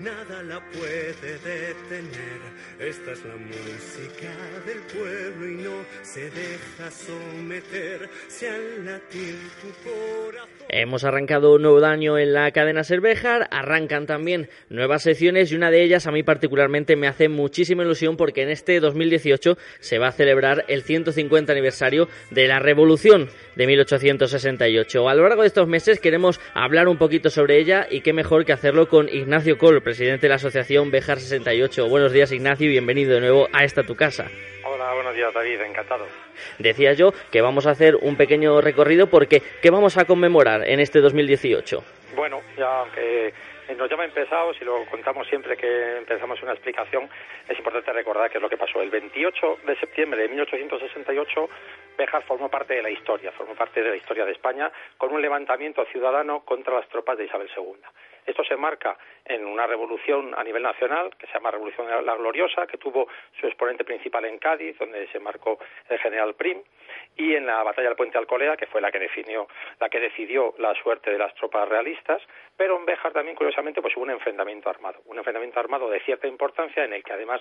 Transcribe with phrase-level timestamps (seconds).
[0.00, 2.40] nada la puede detener.
[2.78, 4.30] Esta es la música
[4.66, 10.48] del pueblo y no se deja someter, si al latir tu corazón.
[10.68, 15.70] Hemos arrancado un nuevo año en la cadena Cervejar, arrancan también nuevas secciones y una
[15.70, 20.08] de ellas a mí particularmente me hace muchísima ilusión porque en este 2018 se va
[20.08, 25.08] a celebrar el 150 aniversario de la Revolución de 1868.
[25.08, 28.44] A lo largo de estos meses queremos hablar un poquito sobre ella y qué mejor
[28.44, 31.88] que hacerlo con Ignacio Col, presidente de la asociación Bejar 68.
[31.88, 34.26] Buenos días Ignacio y bienvenido de nuevo a esta tu casa.
[34.64, 36.04] Hola, buenos días David, encantado.
[36.58, 40.80] Decía yo que vamos a hacer un pequeño recorrido porque ¿qué vamos a conmemorar en
[40.80, 41.84] este 2018?
[42.16, 43.32] Bueno, ya aunque
[43.78, 47.08] nos llama empezado, si lo contamos siempre que empezamos una explicación,
[47.48, 48.82] es importante recordar qué es lo que pasó.
[48.82, 51.48] El 28 de septiembre de 1868,
[51.96, 55.22] Béjar formó parte de la historia, formó parte de la historia de España con un
[55.22, 57.76] levantamiento ciudadano contra las tropas de Isabel II.
[58.26, 62.66] Esto se marca en una revolución a nivel nacional, que se llama Revolución la Gloriosa,
[62.66, 63.08] que tuvo
[63.40, 66.60] su exponente principal en Cádiz, donde se marcó el general Prim,
[67.16, 69.48] y en la batalla del Puente Alcolea, que fue la que definió,
[69.80, 72.20] la que decidió la suerte de las tropas realistas,
[72.56, 76.26] pero en Béjar también, curiosamente, pues hubo un enfrentamiento armado, un enfrentamiento armado de cierta
[76.26, 77.40] importancia, en el que además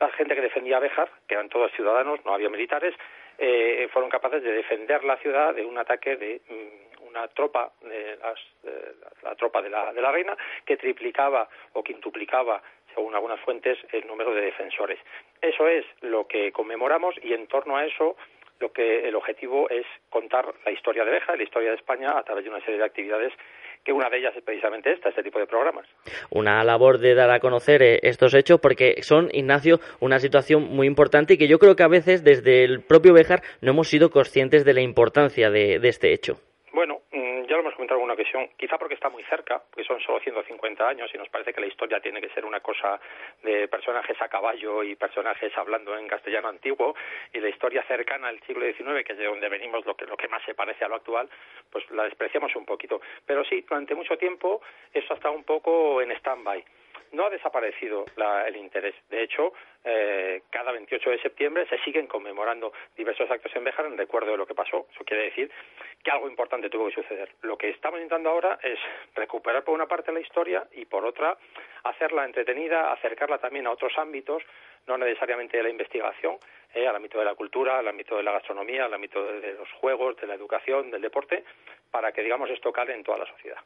[0.00, 2.94] la gente que defendía Béjar, que eran todos ciudadanos, no había militares,
[3.38, 8.16] eh, fueron capaces de defender la ciudad de un ataque de mm, una tropa, de
[8.16, 8.38] las,
[9.22, 12.60] la tropa de la, de la reina, que triplicaba o quintuplicaba,
[12.92, 14.98] según algunas fuentes, el número de defensores.
[15.40, 18.16] Eso es lo que conmemoramos y en torno a eso
[18.60, 22.22] lo que el objetivo es contar la historia de Beja, la historia de España a
[22.22, 23.32] través de una serie de actividades
[23.84, 25.86] que una de ellas es precisamente esta, este tipo de programas.
[26.30, 30.86] Una labor de dar a conocer eh, estos hechos porque son, Ignacio, una situación muy
[30.86, 34.08] importante y que yo creo que a veces desde el propio Bejar no hemos sido
[34.10, 36.40] conscientes de la importancia de este hecho.
[36.74, 37.62] Bueno, mm, ya lo
[38.56, 41.66] quizá porque está muy cerca, porque son solo 150 años y nos parece que la
[41.66, 43.00] historia tiene que ser una cosa
[43.42, 46.94] de personajes a caballo y personajes hablando en castellano antiguo
[47.32, 50.16] y la historia cercana al siglo XIX, que es de donde venimos, lo que, lo
[50.16, 51.28] que más se parece a lo actual,
[51.70, 53.00] pues la despreciamos un poquito.
[53.26, 54.60] Pero sí, durante mucho tiempo
[54.92, 56.64] eso ha estado un poco en stand-by
[57.14, 58.04] no ha desaparecido
[58.46, 58.94] el interés.
[59.08, 59.52] De hecho,
[59.84, 64.36] eh, cada 28 de septiembre se siguen conmemorando diversos actos en Béjar en recuerdo de
[64.36, 64.86] lo que pasó.
[64.92, 65.50] Eso quiere decir
[66.02, 67.30] que algo importante tuvo que suceder.
[67.42, 68.78] Lo que estamos intentando ahora es
[69.14, 71.36] recuperar por una parte la historia y por otra
[71.84, 74.42] hacerla entretenida, acercarla también a otros ámbitos,
[74.86, 76.36] no necesariamente de la investigación,
[76.74, 79.70] eh, al ámbito de la cultura, al ámbito de la gastronomía, al ámbito de los
[79.72, 81.44] juegos, de la educación, del deporte,
[81.90, 83.58] para que, digamos, esto cale en toda la sociedad.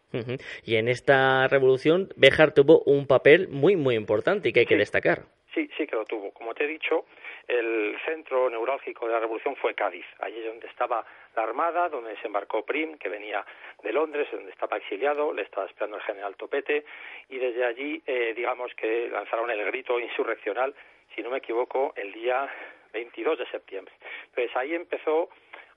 [0.62, 4.76] Y en esta revolución, Béjar tuvo un papel muy, muy importante y que hay que
[4.76, 5.22] destacar.
[5.54, 6.30] Sí, sí que lo tuvo.
[6.32, 7.06] Como te he dicho,
[7.47, 10.04] el centro neurálgico de la revolución fue Cádiz.
[10.20, 11.04] Allí es donde estaba
[11.34, 13.44] la Armada, donde se embarcó Prim, que venía
[13.82, 16.84] de Londres, donde estaba exiliado, le estaba esperando el general Topete,
[17.30, 20.74] y desde allí, eh, digamos que lanzaron el grito insurreccional,
[21.14, 22.48] si no me equivoco, el día
[22.93, 23.94] 22 de septiembre.
[24.26, 25.28] Entonces ahí empezó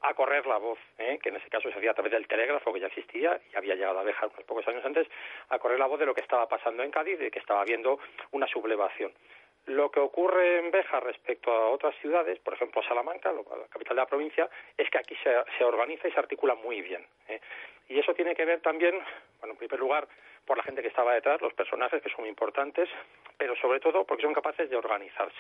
[0.02, 1.20] a correr la voz, ¿eh?
[1.22, 3.76] que en ese caso se hacía a través del telégrafo que ya existía y había
[3.76, 5.08] llegado a dejar unos pocos años antes,
[5.50, 8.00] a correr la voz de lo que estaba pasando en Cádiz, de que estaba habiendo
[8.32, 9.14] una sublevación.
[9.68, 14.02] Lo que ocurre en Beja respecto a otras ciudades, por ejemplo Salamanca, la capital de
[14.02, 17.06] la provincia, es que aquí se, se organiza y se articula muy bien.
[17.28, 17.40] ¿eh?
[17.88, 18.96] Y eso tiene que ver también,
[19.40, 20.08] bueno, en primer lugar,
[20.46, 22.90] por la gente que estaba detrás, los personajes que son importantes,
[23.38, 25.40] pero sobre todo porque son capaces de organizarse.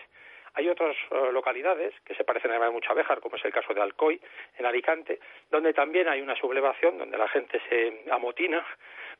[0.53, 3.73] Hay otras eh, localidades que se parecen a mucho a Béjar, como es el caso
[3.73, 4.19] de Alcoy,
[4.57, 5.19] en Alicante,
[5.49, 8.65] donde también hay una sublevación, donde la gente se amotina,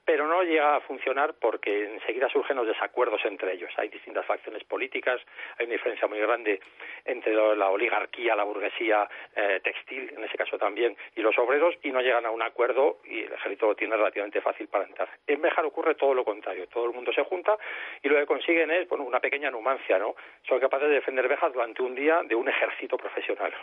[0.06, 3.72] pero no llega a funcionar porque enseguida surgen los desacuerdos entre ellos.
[3.78, 5.22] Hay distintas facciones políticas,
[5.58, 6.60] hay una diferencia muy grande
[7.06, 11.92] entre la oligarquía, la burguesía eh, textil, en ese caso también, y los obreros, y
[11.92, 15.10] no llegan a un acuerdo y el ejército lo tiene relativamente fácil para entrar.
[15.28, 17.58] En Béjar ocurre todo lo contrario, todo el mundo se junta
[18.02, 20.16] y lo que consiguen es bueno, una pequeña numancia, ¿no?
[20.48, 21.21] Son capaces de defender
[21.54, 23.54] Durante un día de un ejército profesional.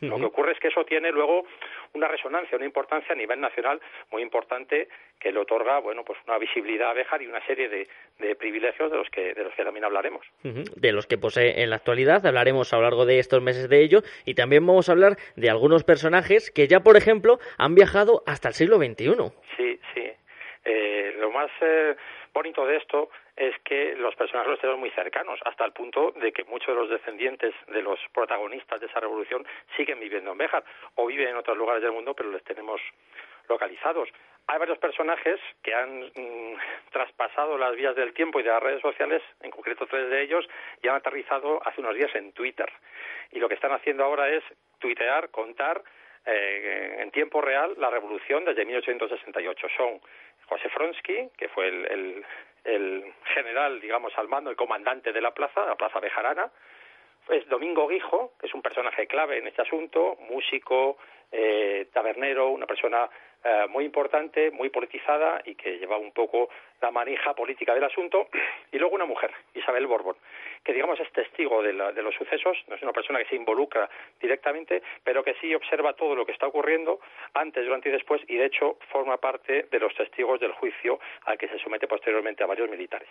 [0.00, 1.46] Lo que ocurre es que eso tiene luego
[1.94, 3.80] una resonancia, una importancia a nivel nacional
[4.10, 4.88] muy importante
[5.18, 8.96] que le otorga, bueno, pues una visibilidad a Béjar y una serie de, privilegios de
[8.98, 10.26] los que de los que también hablaremos.
[10.42, 13.80] De los que posee en la actualidad, hablaremos a lo largo de estos meses de
[13.80, 18.22] ello y también vamos a hablar de algunos personajes que ya, por ejemplo, han viajado
[18.26, 19.32] hasta el siglo XXI.
[19.56, 20.03] Sí, sí.
[20.64, 21.94] Eh, lo más eh,
[22.32, 26.32] bonito de esto es que los personajes los tenemos muy cercanos, hasta el punto de
[26.32, 29.46] que muchos de los descendientes de los protagonistas de esa revolución
[29.76, 30.64] siguen viviendo en Béjar
[30.94, 32.80] o viven en otros lugares del mundo, pero los tenemos
[33.48, 34.08] localizados.
[34.46, 36.56] Hay varios personajes que han mm,
[36.90, 40.46] traspasado las vías del tiempo y de las redes sociales, en concreto tres de ellos,
[40.82, 42.70] y han aterrizado hace unos días en Twitter.
[43.32, 44.44] Y lo que están haciendo ahora es
[44.78, 45.82] tuitear, contar
[46.26, 49.66] eh, en tiempo real la revolución desde 1868.
[49.76, 50.00] Son
[50.48, 52.24] José Fronsky, que fue el,
[52.64, 56.50] el, general, digamos, al mando, el comandante de la plaza, la plaza Bejarana,
[57.28, 60.98] es Domingo Guijo, que es un personaje clave en este asunto, músico,
[61.36, 63.10] eh, tabernero, una persona
[63.42, 66.48] eh, muy importante, muy politizada y que lleva un poco
[66.80, 68.28] la manija política del asunto.
[68.72, 70.16] Y luego una mujer, Isabel Borbón,
[70.64, 73.88] que digamos es testigo de, de, los sucesos, no es una persona que se involucra
[74.20, 76.98] directamente, pero que sí observa todo lo que está ocurriendo
[77.34, 81.38] antes, durante y después, y de hecho forma parte de los testigos del juicio al
[81.38, 83.08] que se somete posteriormente a varios militares.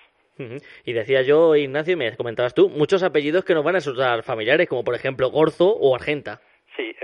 [0.84, 4.24] Y decía yo, Ignacio, y me comentabas tú, muchos apellidos que nos van a resultar
[4.24, 6.42] familiares, como por ejemplo Gorzo o Argenta.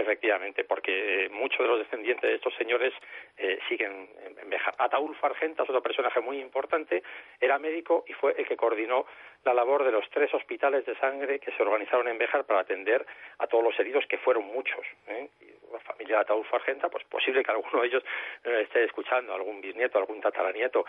[0.09, 2.91] Efectivamente, porque eh, muchos de los descendientes de estos señores
[3.37, 4.09] eh, siguen
[4.41, 4.73] en Bejar.
[4.79, 7.03] Ataulfo Argenta es otro personaje muy importante,
[7.39, 9.05] era médico y fue el que coordinó
[9.45, 13.05] la labor de los tres hospitales de sangre que se organizaron en Bejar para atender
[13.37, 14.83] a todos los heridos, que fueron muchos.
[15.09, 15.29] ¿eh?
[15.71, 18.03] la familia de Ataulfo Argenta, pues posible que alguno de ellos
[18.43, 20.85] esté escuchando, algún bisnieto, algún tataranieto.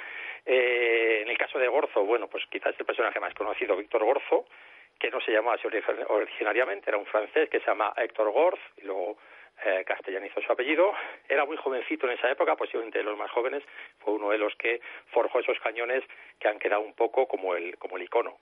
[0.46, 4.46] Eh, en el caso de Gorzo, bueno, pues quizás el personaje más conocido, Víctor Gorzo,
[5.00, 5.66] que no se llamaba así
[6.08, 9.16] originariamente, era un francés que se llama Héctor Gorz, y luego
[9.64, 10.92] eh, castellanizó su apellido.
[11.28, 13.64] Era muy jovencito en esa época, posiblemente de los más jóvenes,
[13.98, 16.04] fue uno de los que forjó esos cañones
[16.38, 18.36] que han quedado un poco como el, como el icono.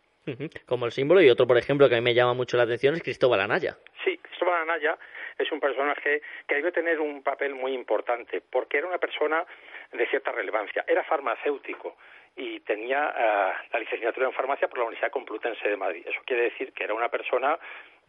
[0.66, 2.94] Como el símbolo, y otro, por ejemplo, que a mí me llama mucho la atención
[2.94, 3.78] es Cristóbal Anaya.
[4.04, 4.98] Sí, Cristóbal Anaya
[5.38, 9.46] es un personaje que debió tener un papel muy importante, porque era una persona
[9.92, 10.84] de cierta relevancia.
[10.86, 11.96] Era farmacéutico
[12.38, 16.06] y tenía eh, la licenciatura en farmacia por la Universidad Complutense de Madrid.
[16.06, 17.58] Eso quiere decir que era una persona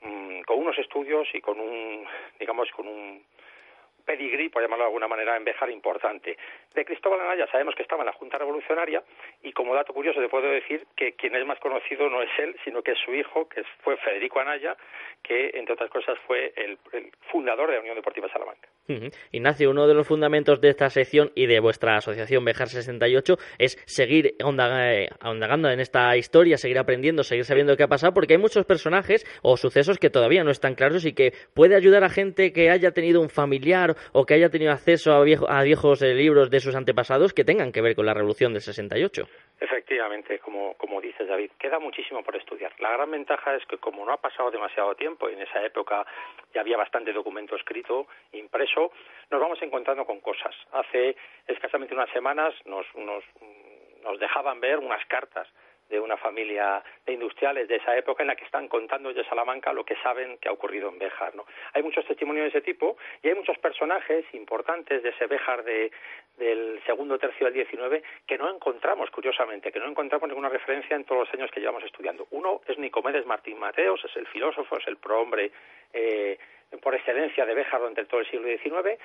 [0.02, 2.08] mm, con unos estudios y con un,
[2.40, 3.24] digamos, con un
[4.06, 6.38] pedigrí, por llamarlo de alguna manera, en Bejar importante.
[6.74, 9.04] De Cristóbal Anaya sabemos que estaba en la Junta Revolucionaria
[9.44, 12.56] y como dato curioso le puedo decir que quien es más conocido no es él,
[12.64, 14.75] sino que es su hijo, que fue Federico Anaya,
[15.24, 16.78] que entre otras cosas fue el,
[17.32, 18.68] fundador de la Unión Deportiva Salamanca.
[19.31, 23.77] Ignacio, uno de los fundamentos de esta sección y de vuestra asociación Bejar 68 es
[23.86, 28.65] seguir ahondando en esta historia, seguir aprendiendo, seguir sabiendo qué ha pasado, porque hay muchos
[28.65, 32.69] personajes o sucesos que todavía no están claros y que puede ayudar a gente que
[32.69, 36.59] haya tenido un familiar o que haya tenido acceso a, a viejos eh, libros de
[36.59, 39.27] sus antepasados que tengan que ver con la revolución del 68.
[39.62, 42.72] Efectivamente, como, como dices David, queda muchísimo por estudiar.
[42.80, 46.06] La gran ventaja es que como no ha pasado demasiado tiempo, y en esa época
[46.54, 48.92] ya había bastante documento escrito, impreso,
[49.30, 50.56] nos vamos encontrando con cosas.
[50.72, 53.24] Hace escasamente unas semanas nos, nos,
[54.04, 55.48] nos dejaban ver unas cartas
[55.89, 59.74] de una familia de industriales de esa época en la que están contando de Salamanca
[59.74, 61.36] lo que saben que ha ocurrido en Béjar.
[61.36, 61.45] ¿no?
[61.74, 65.91] Hay muchos testimonios de ese tipo y hay muchos personajes importantes de ese Béjar de,
[66.38, 71.03] del segundo tercio del 19 que no encontramos, curiosamente, que no encontramos ninguna referencia en
[71.03, 72.27] todos los años que llevamos estudiando.
[72.31, 75.51] Uno es Nicomedes Martín Mateos, es el filósofo, es el prohombre
[75.94, 76.38] eh,
[76.81, 79.00] por excelencia de Béjar durante todo el siglo XIX,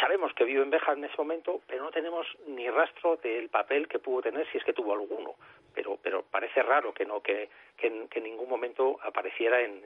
[0.00, 3.86] Sabemos que vive en Béjar en ese momento, pero no tenemos ni rastro del papel
[3.86, 5.34] que pudo tener, si es que tuvo alguno.
[5.74, 9.82] Pero, pero parece raro que no que, que, en ningún momento apareciera en,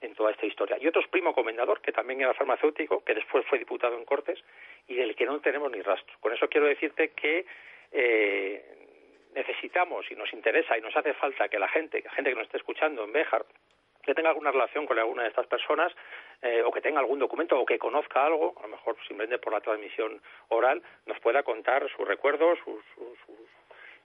[0.00, 0.76] en, toda esta historia.
[0.78, 4.38] Y otro es primo comendador, que también era farmacéutico, que después fue diputado en Cortes
[4.86, 6.14] y del que no tenemos ni rastro.
[6.20, 7.46] Con eso quiero decirte que
[7.90, 8.64] eh,
[9.34, 12.44] necesitamos y nos interesa y nos hace falta que la gente, la gente que nos
[12.44, 13.44] esté escuchando en Béjar,
[14.04, 15.92] que tenga alguna relación con alguna de estas personas
[16.42, 19.52] eh, o que tenga algún documento o que conozca algo, a lo mejor simplemente por
[19.52, 22.82] la transmisión oral, nos pueda contar sus recuerdos, sus,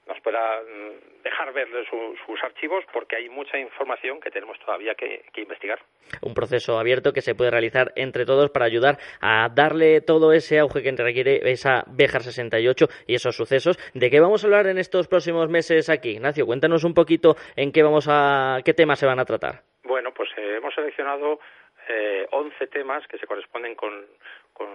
[0.10, 5.24] nos pueda mm, dejar ver sus archivos porque hay mucha información que tenemos todavía que,
[5.38, 5.80] investigar.
[6.22, 10.60] Un proceso abierto que se puede realizar entre todos para ayudar a darle todo ese
[10.60, 13.78] auge que requiere esa Bejar 68 y esos sucesos.
[13.94, 16.10] ¿De qué vamos a hablar en estos próximos meses aquí?
[16.12, 19.64] Ignacio, cuéntanos un poquito en qué vamos a qué temas se van a tratar.
[19.90, 21.40] Bueno, pues eh, hemos seleccionado
[21.88, 24.06] eh, 11 temas que se corresponden con,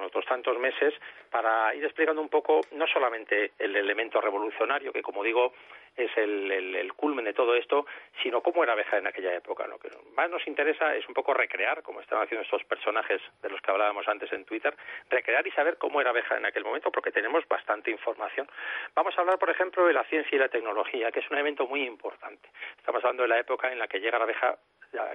[0.07, 0.95] otros tantos meses
[1.31, 5.53] para ir explicando un poco no solamente el elemento revolucionario, que como digo
[5.95, 7.87] es el, culmen de todo esto,
[8.23, 9.67] sino cómo era Bejar en aquella época.
[9.67, 13.51] Lo que más nos interesa es un poco recrear, como estaban haciendo estos personajes de
[13.51, 14.75] los que hablábamos antes en Twitter,
[15.11, 18.49] recrear y saber cómo era Bejar en aquel momento, porque tenemos bastante información.
[18.95, 21.67] Vamos a hablar, por ejemplo, de la ciencia y la tecnología, que es un evento
[21.67, 22.49] muy importante.
[22.79, 24.59] Estamos hablando de la época en la que llega a Bejar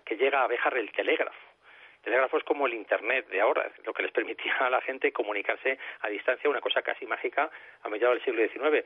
[0.05, 1.49] que llega a Béjar el telégrafo.
[1.97, 5.11] El telégrafo es como el Internet de ahora, lo que les permitía a la gente
[5.11, 7.49] comunicarse a distancia, una cosa casi mágica
[7.83, 8.85] a mediados del siglo XIX.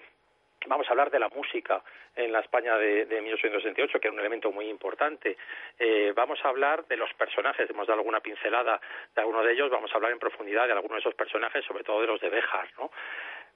[0.66, 1.84] Vamos a hablar de la música
[2.16, 5.38] en la España de, de 1868, que era un elemento muy importante.
[5.78, 8.80] Eh, vamos a hablar de los personajes, hemos dado alguna pincelada
[9.14, 11.84] de alguno de ellos, vamos a hablar en profundidad de algunos de esos personajes, sobre
[11.84, 12.92] todo de los de Béjar, ¿no?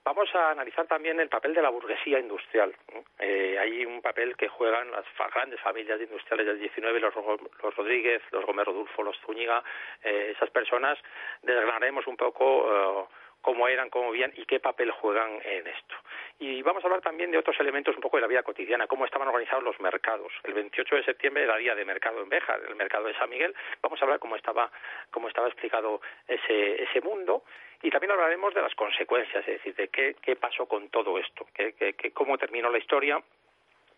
[0.07, 2.73] Vamos a analizar también el papel de la burguesía industrial.
[3.19, 5.03] Eh, hay un papel que juegan las
[5.35, 9.61] grandes familias industriales del 19, los, los Rodríguez, los Gómez Rodulfo, los Zúñiga,
[10.01, 10.97] eh, esas personas.
[11.41, 13.05] Desgranaremos un poco eh,
[13.41, 15.95] cómo eran, cómo vivían y qué papel juegan en esto.
[16.39, 19.05] Y vamos a hablar también de otros elementos un poco de la vida cotidiana, cómo
[19.05, 20.31] estaban organizados los mercados.
[20.43, 23.55] El 28 de septiembre era día de mercado en Béjar, el mercado de San Miguel.
[23.81, 24.71] Vamos a hablar cómo estaba,
[25.11, 27.43] cómo estaba explicado ese, ese mundo
[27.81, 31.45] y también hablaremos de las consecuencias, es decir, de qué, qué pasó con todo esto,
[31.53, 33.21] qué, qué, cómo terminó la historia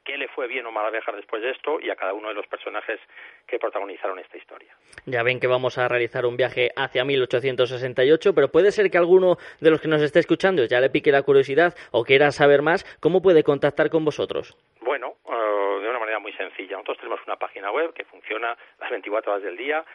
[0.10, 2.30] qué le fue bien o mal a Béjar después de esto y a cada uno
[2.30, 3.00] de los personajes
[3.46, 4.76] que protagonizaron esta historia.
[5.06, 9.38] Ya ven que vamos a realizar un viaje hacia 1868, pero puede ser que alguno
[9.62, 12.86] de los que nos esté escuchando ya le pique la curiosidad o quiera saber más,
[13.00, 14.58] ¿cómo puede contactar con vosotros?
[14.82, 16.78] Bueno, eh, de una manera muy sencilla.
[16.78, 19.86] Nosotros tenemos una página web que funciona las 24 horas del día.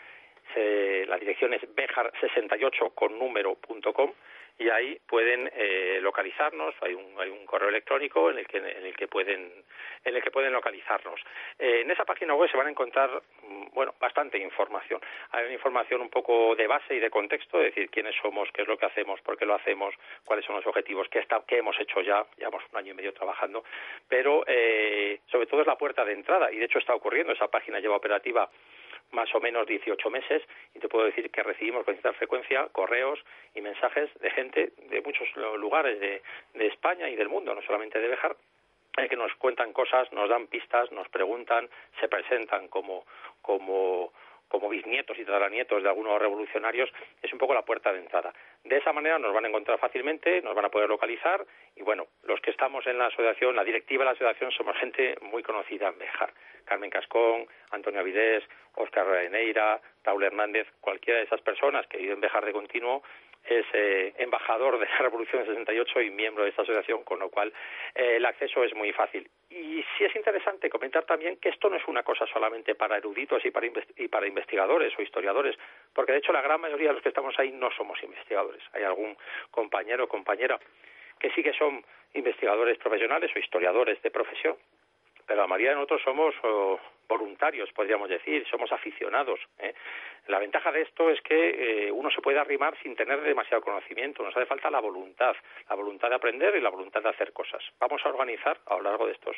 [0.54, 4.12] la dirección es bejar68 con número.com
[4.58, 6.74] y ahí pueden eh, localizarnos.
[6.80, 9.52] Hay un, hay un correo electrónico en el que en el que pueden
[10.04, 11.20] en el que pueden localizarnos.
[11.58, 13.10] Eh, en esa página web se van a encontrar
[13.42, 15.00] mm, bueno bastante información.
[15.32, 18.62] Hay una información un poco de base y de contexto es decir quiénes somos qué
[18.62, 19.94] es lo que hacemos por qué lo hacemos
[20.24, 22.24] cuáles son los objetivos qué hemos hecho ya.
[22.36, 23.64] Llevamos un año y medio trabajando.
[24.08, 27.32] Pero eh, sobre todo es la puerta de entrada y de hecho está ocurriendo.
[27.32, 28.48] Esa página lleva operativa
[29.12, 30.42] más o menos 18 meses
[30.74, 33.18] y te puedo decir que recibimos con cierta frecuencia correos
[33.54, 36.22] y mensajes de gente de muchos lugares de,
[36.66, 38.36] España y del mundo, no solamente de Bejar,
[38.96, 41.68] eh, que nos cuentan cosas, nos dan pistas, nos preguntan,
[42.00, 43.04] se presentan como,
[43.42, 44.12] como
[44.54, 46.88] como bisnietos y tataranietos de algunos revolucionarios,
[47.20, 48.32] es un poco la puerta de entrada.
[48.62, 51.44] De esa manera nos van a encontrar fácilmente, nos van a poder localizar
[51.74, 55.16] y bueno, los que estamos en la asociación, la directiva de la asociación, somos gente
[55.22, 56.32] muy conocida en Bejar.
[56.64, 58.44] Carmen Cascón, Antonio Avidés,
[58.76, 63.02] Óscar Reneira, Raúl Hernández, cualquiera de esas personas que viven en Bejar de continuo
[63.46, 67.28] es eh, embajador de la Revolución del 68 y miembro de esta asociación, con lo
[67.28, 67.52] cual
[67.94, 69.28] eh, el acceso es muy fácil.
[69.50, 73.44] Y sí es interesante comentar también que esto no es una cosa solamente para eruditos
[73.44, 75.56] y para, y para investigadores o historiadores,
[75.92, 78.62] porque de hecho la gran mayoría de los que estamos ahí no somos investigadores.
[78.72, 79.16] Hay algún
[79.50, 80.58] compañero o compañera
[81.18, 81.84] que sí que son
[82.14, 84.56] investigadores profesionales o historiadores de profesión,
[85.26, 86.34] pero la mayoría de nosotros somos
[87.08, 89.40] voluntarios, podríamos decir, somos aficionados.
[89.58, 89.74] ¿eh?
[90.26, 94.22] La ventaja de esto es que eh, uno se puede arrimar sin tener demasiado conocimiento,
[94.22, 95.36] nos hace falta la voluntad,
[95.68, 97.62] la voluntad de aprender y la voluntad de hacer cosas.
[97.78, 99.36] Vamos a organizar a lo largo de estos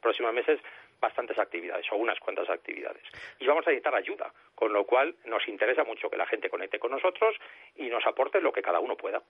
[0.00, 0.58] próximos meses
[1.00, 3.02] bastantes actividades o unas cuantas actividades.
[3.40, 6.78] Y vamos a necesitar ayuda, con lo cual nos interesa mucho que la gente conecte
[6.78, 7.34] con nosotros
[7.76, 9.20] y nos aporte lo que cada uno pueda.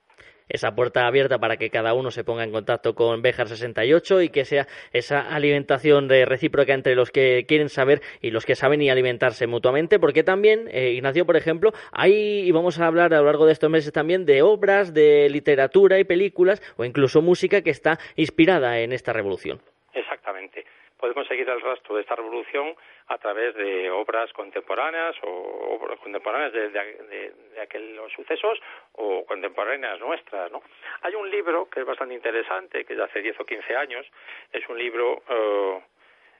[0.47, 4.29] Esa puerta abierta para que cada uno se ponga en contacto con Bejar 68 y
[4.29, 8.89] que sea esa alimentación recíproca entre los que quieren saber y los que saben y
[8.89, 12.13] alimentarse mutuamente, porque también, eh, Ignacio, por ejemplo, hay,
[12.47, 15.99] y vamos a hablar a lo largo de estos meses también, de obras, de literatura
[15.99, 19.61] y películas o incluso música que está inspirada en esta revolución.
[19.93, 20.65] Exactamente.
[20.97, 22.75] Podemos seguir el rastro de esta revolución
[23.07, 28.57] a través de obras contemporáneas o obras contemporáneas de, de, aquellos sucesos
[28.93, 30.61] o contemporáneas nuestras, ¿no?
[31.01, 34.05] Hay un libro que es bastante interesante, que es de hace 10 o 15 años,
[34.53, 35.81] es un libro eh,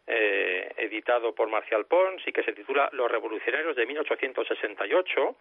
[0.05, 5.35] eh, editado por Marcial Pons y que se titula Los revolucionarios de 1868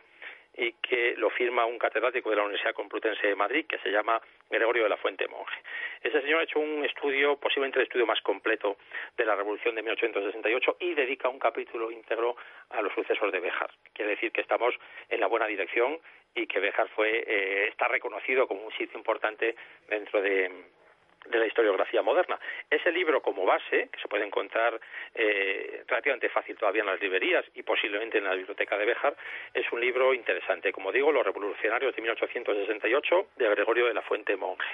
[0.54, 4.20] y que lo firma un catedrático de la Universidad Complutense de Madrid que se llama
[4.50, 5.60] Gregorio de la Fuente Monje.
[6.02, 8.76] Ese señor ha hecho un estudio, posiblemente el estudio más completo
[9.16, 12.36] de la Revolución de 1868 y dedica un capítulo íntegro
[12.70, 13.70] a los sucesos de Béjar.
[13.94, 14.74] Quiere decir que estamos
[15.08, 15.98] en la buena dirección
[16.34, 19.56] y que Béjar fue, eh, está reconocido como un sitio importante
[19.88, 20.50] dentro de,
[21.26, 22.38] de la historiografía moderna.
[22.70, 24.80] Ese libro como base, que se puede encontrar
[25.14, 29.16] eh, relativamente fácil todavía en las librerías y posiblemente en la biblioteca de Béjar,
[29.54, 30.72] es un libro interesante.
[30.72, 34.66] Como digo, Los revolucionarios de 1868 de Gregorio de la Fuente Monje.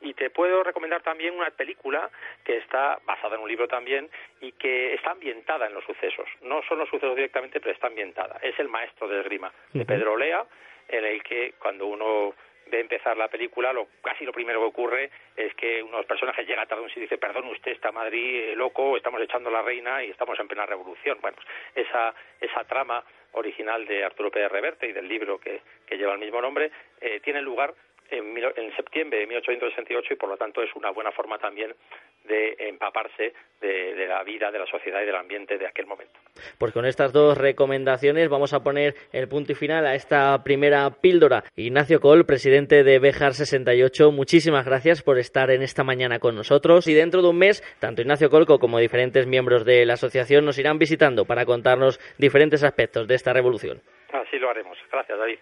[0.00, 2.10] Y te puedo recomendar también una película
[2.44, 4.10] que está basada en un libro también
[4.40, 6.28] y que está ambientada en los sucesos.
[6.42, 8.38] No son los sucesos directamente, pero está ambientada.
[8.42, 10.44] Es El maestro de esgrima, de Pedro Lea,
[10.88, 12.34] en el que cuando uno
[12.66, 16.06] de empezar la película, lo, casi lo primero que ocurre es que uno de los
[16.06, 19.62] personajes llega tarde un y dice, perdón, usted está Madrid eh, loco, estamos echando la
[19.62, 21.18] reina y estamos en plena revolución.
[21.20, 25.96] Bueno, pues esa, esa trama original de Arturo Pérez Reverte y del libro que, que
[25.96, 27.74] lleva el mismo nombre, eh, tiene lugar
[28.10, 31.74] en, en, septiembre de 1868 y por lo tanto es una buena forma también
[32.24, 36.12] de empaparse de, la vida, de la sociedad y del ambiente de aquel momento.
[36.58, 40.90] Pues con estas dos recomendaciones vamos a poner el punto y final a esta primera
[40.90, 41.44] píldora.
[41.56, 46.86] Ignacio Col, presidente de Bejar 68, muchísimas gracias por estar en esta mañana con nosotros
[46.88, 50.58] y dentro de un mes tanto Ignacio Colco como diferentes miembros de la asociación nos
[50.58, 53.80] irán visitando para contarnos diferentes aspectos de esta revolución.
[54.12, 54.76] Así lo haremos.
[54.90, 55.38] Gracias, David.